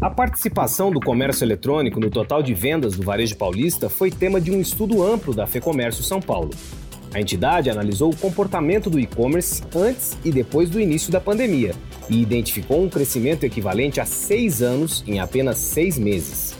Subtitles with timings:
[0.00, 4.50] A participação do comércio eletrônico no total de vendas do varejo paulista foi tema de
[4.50, 6.48] um estudo amplo da FEComércio São Paulo.
[7.12, 11.74] A entidade analisou o comportamento do e-commerce antes e depois do início da pandemia
[12.08, 16.56] e identificou um crescimento equivalente a seis anos em apenas seis meses.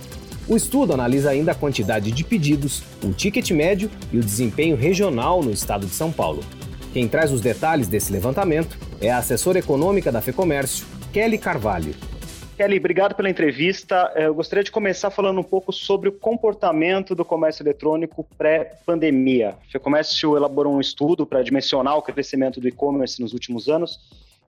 [0.46, 5.42] O estudo analisa ainda a quantidade de pedidos, o ticket médio e o desempenho regional
[5.42, 6.44] no estado de São Paulo.
[6.92, 11.94] Quem traz os detalhes desse levantamento é a assessora econômica da FEComércio, Kelly Carvalho.
[12.60, 14.12] Kelly, obrigado pela entrevista.
[14.14, 19.56] É, eu gostaria de começar falando um pouco sobre o comportamento do comércio eletrônico pré-pandemia.
[19.66, 23.98] O FEComércio elaborou um estudo para dimensionar o crescimento do e-commerce nos últimos anos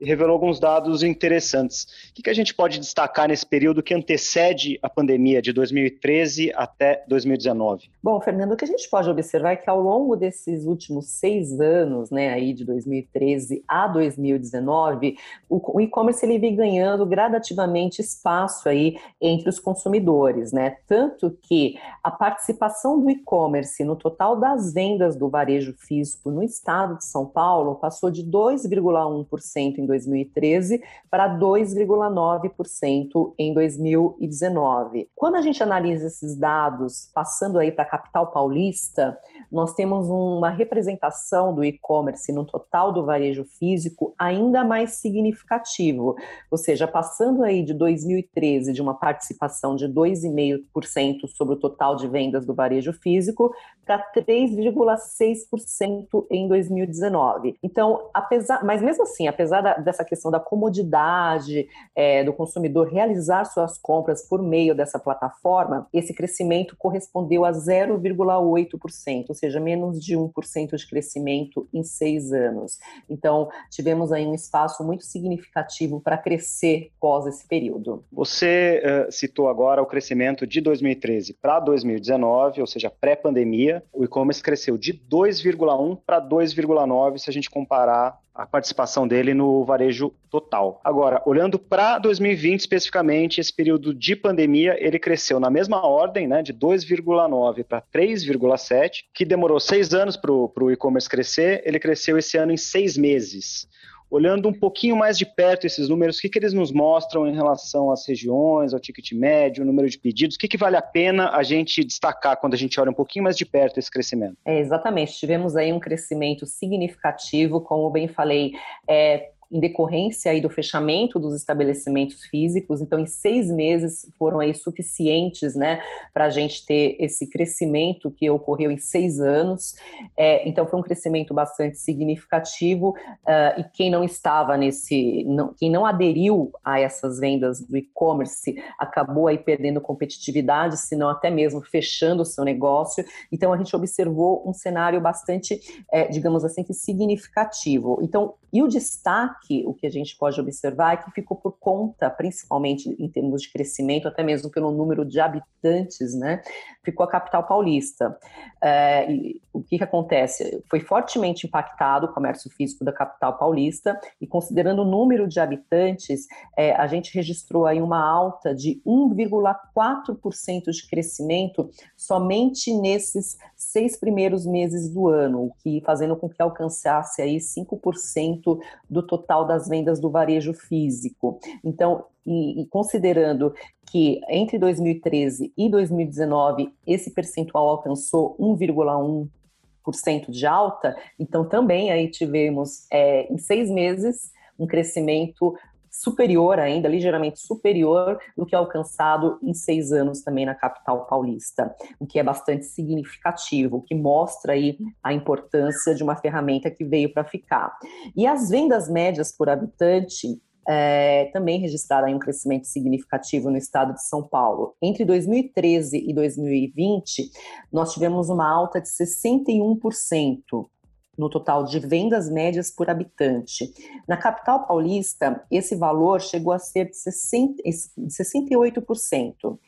[0.00, 1.86] e revelou alguns dados interessantes.
[2.10, 7.04] O que, a gente pode destacar nesse período que antecede a pandemia de 2013 até
[7.06, 7.88] 2019?
[8.02, 11.60] Bom, Fernando, o que a gente pode observar é que ao longo desses últimos seis
[11.60, 15.16] anos, né, aí de 2013 a 2019,
[15.48, 20.76] o e-commerce ele vem ganhando gradativamente espaço aí entre os consumidores, né?
[20.86, 26.98] Tanto que a participação do e-commerce no total das vendas do varejo físico no estado
[26.98, 35.08] de São Paulo passou de 2,1% em 2013 para 2,9% em 2019.
[35.14, 39.18] Quando a gente analisa esses dados, passando aí para a capital paulista,
[39.50, 46.16] nós temos uma representação do e-commerce no total do varejo físico ainda mais significativo,
[46.50, 52.08] ou seja, passando aí de 2013 de uma participação de 2,5% sobre o total de
[52.08, 53.54] vendas do varejo físico
[53.84, 57.58] para 3,6% em 2019.
[57.62, 63.78] Então, apesar, mas mesmo assim, apesar dessa questão da comodidade é, do consumidor realizar suas
[63.78, 70.76] compras por meio dessa plataforma, esse crescimento correspondeu a 0,8%, ou seja, menos de 1%
[70.76, 72.78] de crescimento em seis anos.
[73.08, 78.04] Então, tivemos aí um espaço muito significativo para crescer pós esse período.
[78.12, 84.42] Você uh, citou agora o crescimento de 2013 para 2019, ou seja, pré-pandemia, o e-commerce
[84.42, 90.80] cresceu de 2,1 para 2,9 se a gente comparar a participação dele no varejo total.
[90.82, 96.42] Agora, olhando para 2020 especificamente, esse período de pandemia, ele cresceu na mesma ordem, né,
[96.42, 102.38] de 2,9 para 3,7, que demorou seis anos para o e-commerce crescer, ele cresceu esse
[102.38, 103.68] ano em seis meses
[104.12, 107.34] olhando um pouquinho mais de perto esses números, o que, que eles nos mostram em
[107.34, 110.82] relação às regiões, ao ticket médio, o número de pedidos, o que, que vale a
[110.82, 114.36] pena a gente destacar quando a gente olha um pouquinho mais de perto esse crescimento?
[114.44, 118.52] É, exatamente, tivemos aí um crescimento significativo, como bem falei,
[118.86, 122.80] é, em decorrência aí do fechamento dos estabelecimentos físicos.
[122.80, 125.82] Então, em seis meses foram aí suficientes, né,
[126.14, 129.74] para a gente ter esse crescimento que ocorreu em seis anos.
[130.16, 132.94] É, então, foi um crescimento bastante significativo.
[133.26, 138.56] Uh, e quem não estava nesse, não, quem não aderiu a essas vendas do e-commerce
[138.78, 143.04] acabou aí perdendo competitividade, se não até mesmo fechando o seu negócio.
[143.30, 145.60] Então, a gente observou um cenário bastante,
[145.92, 147.98] é, digamos assim, que significativo.
[148.02, 151.52] Então, e o destaque que o que a gente pode observar é que ficou por
[151.58, 156.42] conta, principalmente em termos de crescimento, até mesmo pelo número de habitantes, né?
[156.84, 158.16] Ficou a capital paulista.
[158.62, 159.06] É,
[159.52, 160.62] o que, que acontece?
[160.68, 166.26] Foi fortemente impactado o comércio físico da capital paulista e considerando o número de habitantes,
[166.56, 174.46] é, a gente registrou aí uma alta de 1,4% de crescimento somente nesses seis primeiros
[174.46, 178.58] meses do ano, o que fazendo com que alcançasse aí 5%
[178.88, 181.40] do total total das vendas do varejo físico.
[181.64, 183.54] Então, e, e, considerando
[183.90, 192.86] que entre 2013 e 2019 esse percentual alcançou 1,1% de alta, então também aí tivemos
[192.92, 195.56] é, em seis meses um crescimento
[195.92, 202.06] superior ainda, ligeiramente superior do que alcançado em seis anos também na capital paulista, o
[202.06, 207.12] que é bastante significativo, o que mostra aí a importância de uma ferramenta que veio
[207.12, 207.76] para ficar.
[208.16, 214.02] E as vendas médias por habitante é, também registraram um crescimento significativo no estado de
[214.02, 214.74] São Paulo.
[214.80, 217.30] Entre 2013 e 2020,
[217.72, 220.68] nós tivemos uma alta de 61%
[221.16, 223.72] no total de vendas médias por habitante.
[224.08, 227.62] Na capital paulista, esse valor chegou a ser de 60,
[228.08, 229.58] 68%.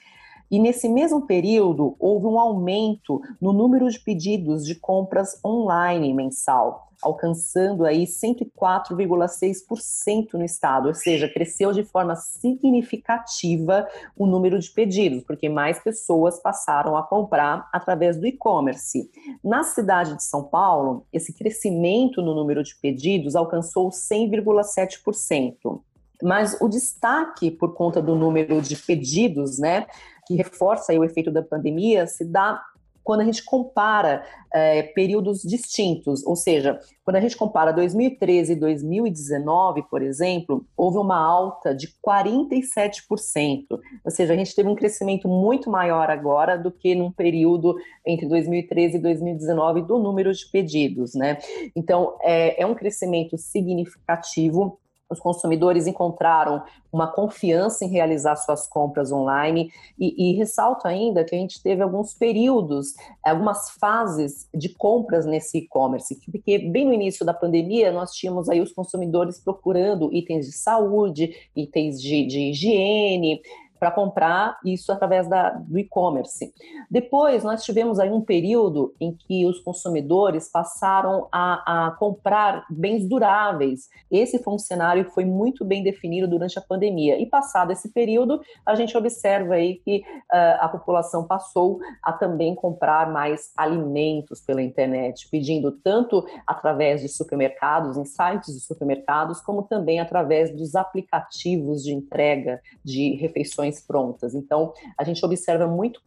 [0.55, 6.93] E nesse mesmo período, houve um aumento no número de pedidos de compras online mensal,
[7.03, 13.85] alcançando aí 104,6% no estado, ou seja, cresceu de forma significativa
[14.17, 19.11] o número de pedidos, porque mais pessoas passaram a comprar através do e-commerce.
[19.43, 25.81] Na cidade de São Paulo, esse crescimento no número de pedidos alcançou 100,7%.
[26.23, 29.89] Mas o destaque por conta do número de pedidos, né,
[30.27, 32.61] que reforça o efeito da pandemia, se dá
[33.05, 38.57] quando a gente compara é, períodos distintos, ou seja, quando a gente compara 2013 e
[38.57, 43.67] 2019, por exemplo, houve uma alta de 47%,
[44.03, 47.77] ou seja, a gente teve um crescimento muito maior agora do que num período
[48.07, 51.39] entre 2013 e 2019 do número de pedidos, né?
[51.77, 56.63] Então, é, é um crescimento significativo os consumidores encontraram
[56.93, 59.71] uma confiança em realizar suas compras online.
[59.99, 65.59] E, e, ressalto ainda que a gente teve alguns períodos, algumas fases de compras nesse
[65.59, 70.53] e-commerce, porque bem no início da pandemia nós tínhamos aí os consumidores procurando itens de
[70.53, 73.43] saúde, itens de, de higiene,
[73.85, 76.55] para comprar isso através da, do e-commerce.
[76.91, 83.07] Depois, nós tivemos aí um período em que os consumidores passaram a, a comprar bens
[83.07, 83.91] duráveis.
[84.11, 87.21] Esse foi um cenário que foi muito bem definido durante a pandemia.
[87.21, 92.55] E passado esse período, a gente observa aí que uh, a população passou a também
[92.55, 99.63] comprar mais alimentos pela internet, pedindo tanto através de supermercados, em sites de supermercados, como
[99.63, 104.35] também através dos aplicativos de entrega de refeições prontas.
[104.35, 106.01] Então, a gente observa muito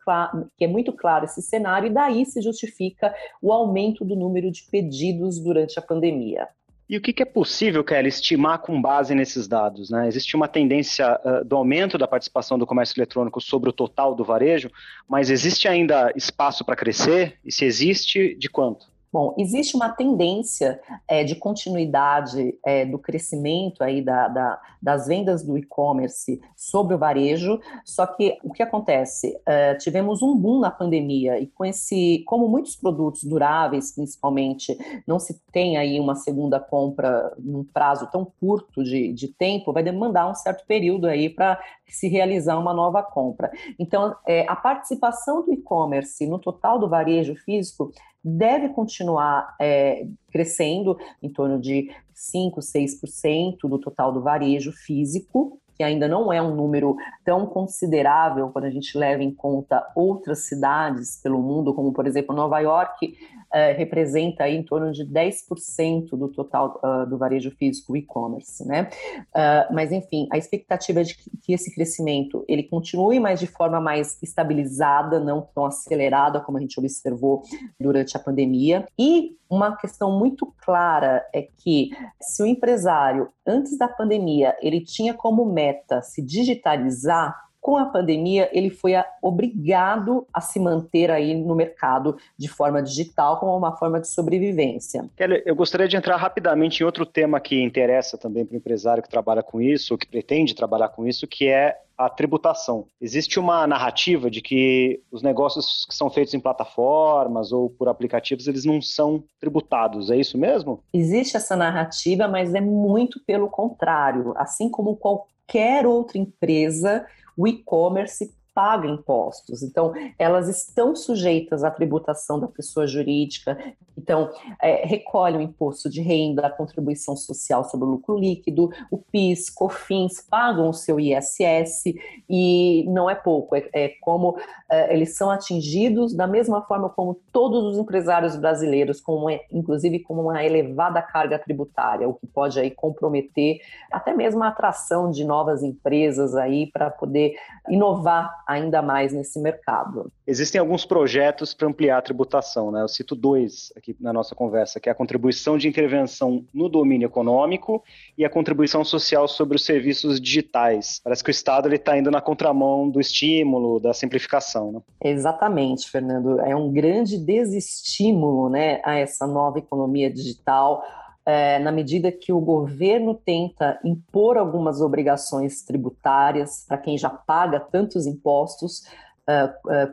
[0.58, 4.64] que é muito claro esse cenário, e daí se justifica o aumento do número de
[4.64, 6.48] pedidos durante a pandemia.
[6.90, 9.90] E o que, é possível, Kelly, estimar com base nesses dados?
[9.90, 10.08] Né?
[10.08, 14.24] Existe uma tendência uh, do aumento da participação do comércio eletrônico sobre o total do
[14.24, 14.72] varejo,
[15.08, 17.40] mas existe ainda espaço para crescer?
[17.44, 18.86] E se existe, de quanto?
[19.12, 25.44] Bom, existe uma tendência é, de continuidade é, do crescimento aí da, da, das vendas
[25.44, 29.39] do e-commerce sobre o varejo, só que o que acontece?
[29.45, 34.77] É, tivemos um boom na pandemia e com esse, como muitos produtos duráveis, principalmente,
[35.07, 39.83] não se tem aí uma segunda compra num prazo tão curto de, de tempo, vai
[39.83, 41.57] demandar um certo período aí para
[41.88, 43.50] se realizar uma nova compra.
[43.80, 44.13] Então,
[44.48, 47.92] a participação do e-commerce no total do varejo físico
[48.24, 55.84] deve continuar é, crescendo em torno de 5, 6% do total do varejo físico, que
[55.84, 61.22] ainda não é um número tão considerável quando a gente leva em conta outras cidades
[61.22, 63.16] pelo mundo, como por exemplo Nova York,
[63.53, 68.89] uh, representa aí em torno de 10% do total uh, do varejo físico e-commerce, né?
[69.29, 73.47] Uh, mas enfim, a expectativa é de que, que esse crescimento ele continue, mas de
[73.47, 77.41] forma mais estabilizada, não tão acelerada como a gente observou
[77.79, 78.85] durante a pandemia.
[78.97, 81.91] E uma questão muito clara é que
[82.21, 88.50] se o empresário antes da pandemia ele tinha como meta se digitalizar, com a pandemia,
[88.54, 94.00] ele foi obrigado a se manter aí no mercado de forma digital como uma forma
[94.00, 95.09] de sobrevivência.
[95.15, 99.04] Kelly, eu gostaria de entrar rapidamente em outro tema que interessa também para o empresário
[99.04, 102.86] que trabalha com isso, ou que pretende trabalhar com isso, que é a tributação.
[103.01, 108.48] Existe uma narrativa de que os negócios que são feitos em plataformas ou por aplicativos,
[108.48, 110.83] eles não são tributados, é isso mesmo?
[110.94, 114.33] Existe essa narrativa, mas é muito pelo contrário.
[114.38, 117.06] Assim como qualquer outra empresa,
[117.38, 119.62] o e-commerce paga impostos.
[119.62, 123.56] Então, elas estão sujeitas à tributação da pessoa jurídica.
[123.95, 128.98] Então, é, recolhe o imposto de renda, a contribuição social sobre o lucro líquido, o
[128.98, 131.83] PIS, COFINS, pagam o seu ISS
[132.27, 133.56] e não é pouco.
[133.56, 134.40] É, é como
[134.71, 140.16] é, eles são atingidos da mesma forma como todos os empresários brasileiros, com inclusive com
[140.16, 143.59] uma elevada carga tributária, o que pode aí comprometer
[143.92, 147.35] até mesmo a atração de novas empresas aí para poder
[147.69, 150.11] inovar ainda mais nesse mercado.
[150.25, 152.81] Existem alguns projetos para ampliar a tributação, né?
[152.81, 157.07] Eu cito dois aqui na nossa conversa, que é a contribuição de intervenção no domínio
[157.07, 157.83] econômico
[158.18, 161.01] e a contribuição social sobre os serviços digitais.
[161.04, 164.71] Parece que o Estado está indo na contramão do estímulo, da simplificação.
[164.71, 164.81] Né?
[165.04, 166.39] Exatamente, Fernando.
[166.39, 170.83] É um grande desestímulo né, a essa nova economia digital
[171.28, 177.60] é, na medida que o governo tenta impor algumas obrigações tributárias para quem já paga
[177.60, 178.88] tantos impostos,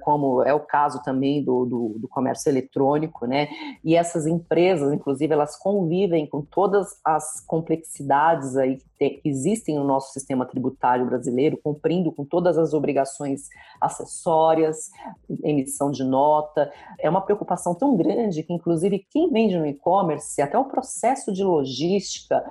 [0.02, 3.48] como é o caso também do, do, do, comércio eletrônico, né?
[3.82, 9.82] E essas empresas, inclusive, elas convivem com todas as complexidades aí que, que existem no
[9.82, 13.48] nosso sistema tributário brasileiro, cumprindo com todas as obrigações
[13.80, 14.90] acessórias,
[15.42, 16.70] emissão de nota.
[17.00, 21.42] É uma preocupação tão grande que, inclusive, quem vende no e-commerce, até o processo de
[21.42, 22.44] logística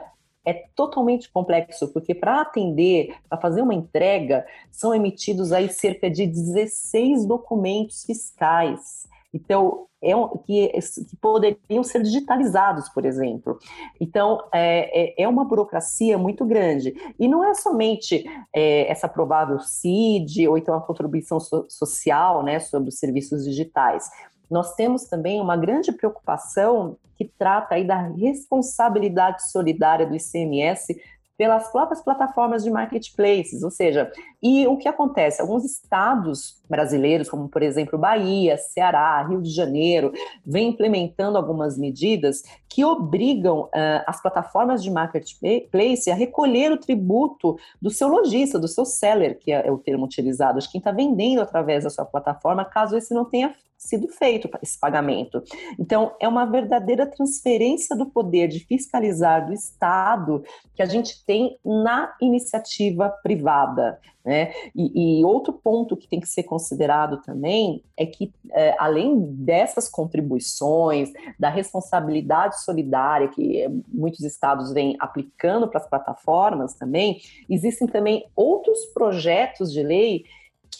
[0.45, 6.25] é totalmente complexo, porque para atender, para fazer uma entrega, são emitidos aí cerca de
[6.27, 9.07] 16 documentos fiscais.
[9.33, 10.67] Então, é um, que,
[11.09, 13.57] que, poderiam ser digitalizados, por exemplo.
[13.99, 16.93] Então, é, é, é uma burocracia muito grande.
[17.17, 18.23] E não é somente
[18.53, 24.07] é, essa provável CID ou então a contribuição so, social né, sobre os serviços digitais.
[24.53, 30.95] Nós temos também uma grande preocupação que trata aí da responsabilidade solidária do ICMS
[31.35, 35.41] pelas próprias plataformas de marketplaces, ou seja, e o que acontece?
[35.41, 40.13] Alguns estados brasileiros, como por exemplo Bahia, Ceará, Rio de Janeiro,
[40.45, 47.57] vêm implementando algumas medidas que obrigam uh, as plataformas de marketplace a recolher o tributo
[47.81, 51.41] do seu lojista, do seu seller, que é, o termo utilizado, de quem está vendendo
[51.41, 55.43] através da sua plataforma, caso esse não tenha sido feito esse pagamento.
[55.77, 61.57] Então, é uma verdadeira transferência do poder de fiscalizar do Estado que a gente tem
[61.63, 63.99] na iniciativa privada.
[64.25, 64.53] Né?
[64.73, 69.89] E, e, outro ponto que tem que ser considerado também é que, é, além dessas
[69.89, 78.25] contribuições, da responsabilidade solidária que muitos estados vêm aplicando para as plataformas também, existem também
[78.33, 80.23] outros projetos de lei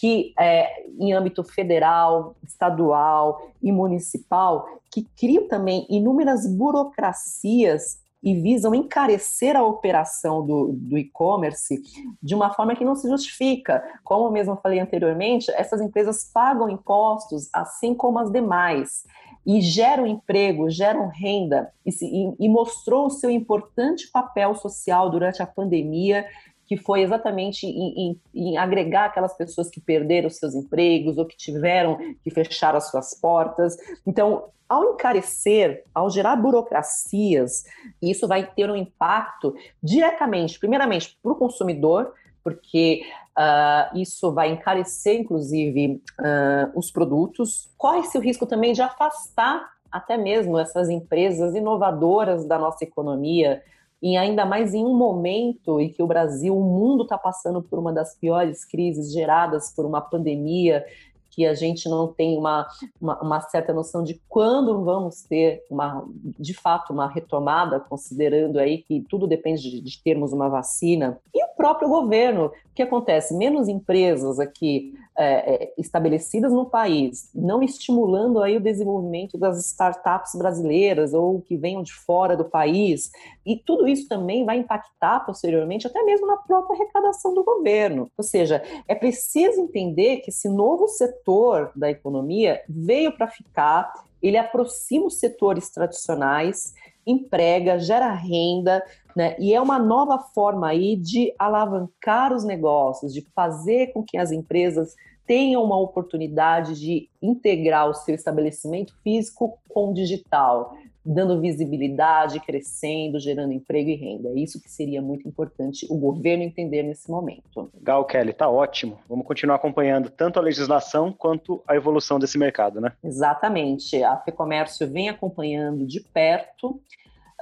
[0.04, 8.74] que, é, em âmbito federal, estadual e municipal, que criam também inúmeras burocracias e visam
[8.74, 11.80] encarecer a operação do, do e-commerce
[12.22, 13.82] de uma forma que não se justifica.
[14.04, 19.04] Como eu mesmo falei anteriormente, essas empresas pagam impostos assim como as demais
[19.46, 25.42] e geram emprego, geram renda e, e, e mostrou o seu importante papel social durante
[25.42, 26.26] a pandemia
[26.66, 31.36] que foi exatamente em, em, em, agregar aquelas pessoas que perderam seus empregos ou que
[31.36, 33.76] tiveram que fechar as suas portas.
[34.06, 37.64] Então, ao encarecer, ao gerar burocracias,
[38.00, 43.02] isso vai ter um impacto diretamente, primeiramente, para o consumidor, porque
[43.38, 47.70] uh, isso vai encarecer, inclusive, uh, os produtos.
[47.76, 53.62] Corre-se o risco também de afastar até mesmo essas empresas inovadoras da nossa economia,
[54.04, 57.78] e ainda mais em um momento em que o Brasil, o mundo está passando por
[57.78, 60.84] uma das piores crises geradas por uma pandemia,
[61.30, 62.68] que a gente não tem uma,
[63.00, 66.06] uma, uma, certa noção de quando vamos ter uma,
[66.38, 71.18] de fato uma retomada, considerando aí que tudo depende de, de termos uma vacina.
[71.34, 73.34] E o próprio governo, o que acontece?
[73.34, 80.34] Menos empresas aqui é, é, estabelecidas no país, não estimulando aí o desenvolvimento das startups
[80.34, 83.10] brasileiras ou que venham de fora do país,
[83.46, 88.10] e tudo isso também vai impactar posteriormente até mesmo na própria arrecadação do governo.
[88.16, 94.36] Ou seja, é preciso entender que esse novo setor da economia veio para ficar, ele
[94.36, 96.74] aproxima os setores tradicionais,
[97.06, 98.82] emprega, gera renda,
[99.14, 99.36] né?
[99.38, 104.32] E é uma nova forma aí de alavancar os negócios, de fazer com que as
[104.32, 104.94] empresas
[105.26, 113.18] tenham uma oportunidade de integrar o seu estabelecimento físico com o digital, dando visibilidade, crescendo,
[113.18, 114.30] gerando emprego e renda.
[114.30, 117.70] É isso que seria muito importante o governo entender nesse momento.
[117.82, 118.98] Gal Kelly, tá ótimo.
[119.08, 122.92] Vamos continuar acompanhando tanto a legislação quanto a evolução desse mercado, né?
[123.02, 124.02] Exatamente.
[124.02, 126.80] A FEComércio vem acompanhando de perto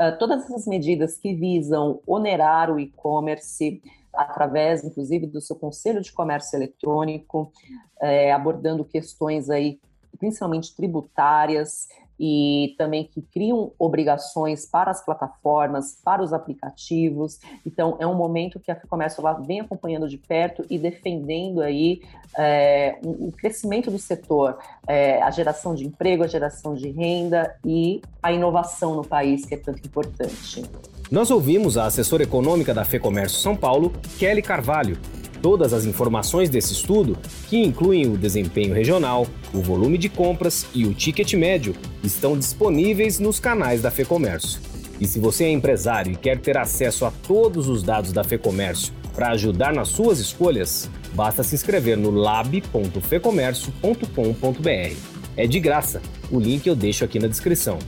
[0.01, 3.83] uh, todas essas medidas que visam onerar o e-commerce,
[4.13, 7.53] através, inclusive, do seu Conselho de Comércio Eletrônico,
[8.01, 9.81] é, abordando questões aí,
[10.19, 11.89] principalmente tributárias,
[12.19, 17.39] e também que criam obrigações para as plataformas, para os aplicativos.
[17.67, 22.03] Então, é um momento que a FIComércio lá vem acompanhando de perto e defendendo aí
[22.37, 28.01] é, o crescimento do setor, é, a geração de emprego, a geração de renda e
[28.23, 30.65] a inovação no país, que é tanto importante.
[31.11, 34.99] Nós ouvimos a assessora econômica da FEComércio São Paulo, Kelly Carvalho,
[35.43, 37.19] Todas as informações desse estudo,
[37.49, 43.19] que incluem o desempenho regional, o volume de compras e o ticket médio, estão disponíveis
[43.19, 44.61] nos canais da Fecomércio.
[45.01, 48.93] E se você é empresário e quer ter acesso a todos os dados da Fecomércio
[49.13, 54.97] para ajudar nas suas escolhas, basta se inscrever no lab.fecomércio.com.br.
[55.37, 57.81] É de graça, o link eu deixo aqui na descrição.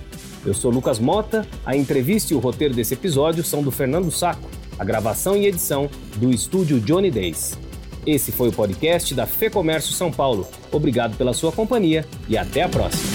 [0.44, 4.50] Eu sou Lucas Mota, a entrevista e o roteiro desse episódio são do Fernando Saco
[4.78, 7.59] a gravação e edição do estúdio Johnny Days.
[8.07, 10.47] Esse foi o podcast da Fê Comércio São Paulo.
[10.71, 13.13] Obrigado pela sua companhia e até a próxima.